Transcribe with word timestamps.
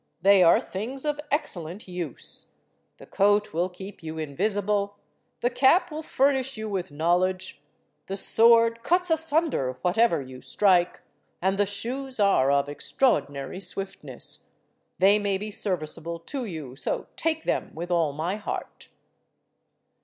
They 0.23 0.41
are 0.41 0.59
things 0.59 1.05
of 1.05 1.19
excellent 1.29 1.87
use. 1.87 2.53
The 2.97 3.05
coat 3.05 3.53
will 3.53 3.69
keep 3.69 4.01
you 4.01 4.17
invisible, 4.17 4.97
the 5.41 5.51
cap 5.51 5.91
will 5.91 6.01
furnish 6.01 6.57
you 6.57 6.67
with 6.67 6.89
knowledge, 6.91 7.61
the 8.07 8.17
sword 8.17 8.81
cuts 8.81 9.11
asunder 9.11 9.77
whatever 9.83 10.19
you 10.19 10.41
strike, 10.41 11.01
and 11.39 11.59
the 11.59 11.67
shoes 11.67 12.19
are 12.19 12.49
of 12.51 12.67
extraordinary 12.67 13.59
swiftness. 13.59 14.47
They 14.97 15.19
may 15.19 15.37
be 15.37 15.51
serviceable 15.51 16.17
to 16.21 16.45
you, 16.45 16.75
so 16.75 17.05
take 17.15 17.43
them 17.43 17.69
with 17.75 17.91
all 17.91 18.11
my 18.11 18.37
heart." 18.37 18.89